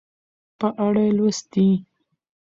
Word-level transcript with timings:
په 0.59 0.67
اړه 0.85 1.05
لوستي 1.17 1.69